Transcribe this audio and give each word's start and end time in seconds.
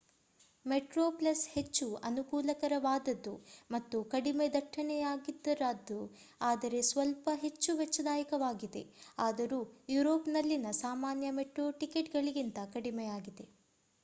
Metro Plus 0.65 1.43
ಹೆಚ್ಚು 1.47 1.87
ಅನುಕೂಲಕರವಾದದ್ದು 2.03 3.33
ಮತ್ತು 3.69 3.97
ಕಡಿಮೆ 4.13 4.45
ದಟ್ಟಣೆಯದ್ದಾಗಿದ್ದು 4.53 5.97
ಆದರೆ 6.41 6.79
ಸ್ವಲ್ಪ 6.89 7.29
ಹೆಚ್ಚು 7.41 7.73
ವೆಚ್ಚದಾಯಕವಾಗಿದೆ 7.77 8.83
ಆದರೂ 9.19 9.59
ಯುರೋಪ್‌ನಲ್ಲಿನ 9.89 10.71
ಸಾಮಾನ್ಯ 10.81 11.29
ಮೆಟ್ರೋ 11.39 11.67
ಟಿಕೆಟ್‌ಗಳಿಗಿಂತ 11.81 12.59
ಕಡಿಮೆಯದಾಗಿದೆ 12.73 13.47